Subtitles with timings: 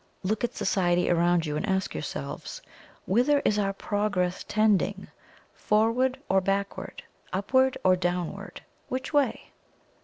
[0.23, 2.63] Look at society around you, and ask yourselves:
[3.05, 5.09] Whither is our "PROGRESS" tending
[5.53, 8.61] Forward or Backward Upward or Downward?
[8.87, 9.51] Which way?